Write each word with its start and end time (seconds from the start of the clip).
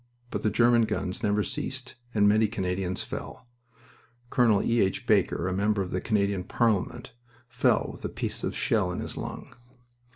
But 0.31 0.41
the 0.41 0.49
German 0.49 0.85
guns 0.85 1.21
never 1.21 1.43
ceased 1.43 1.93
and 2.11 2.27
many 2.27 2.47
Canadians 2.47 3.03
fell. 3.03 3.45
Col. 4.31 4.63
E. 4.63 4.81
H. 4.81 5.05
Baker, 5.05 5.47
a 5.47 5.53
member 5.53 5.83
of 5.83 5.91
the 5.91 6.01
Canadian 6.01 6.43
Parliament, 6.43 7.13
fell 7.47 7.89
with 7.91 8.03
a 8.03 8.09
piece 8.09 8.43
of 8.43 8.57
shell 8.57 8.91
in 8.91 8.97
his 8.99 9.15
lung. 9.15 9.53